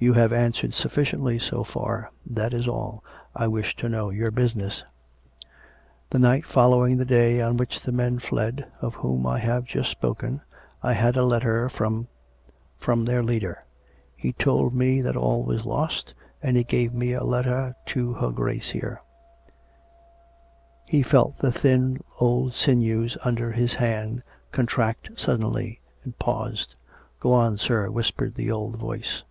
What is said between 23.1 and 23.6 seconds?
under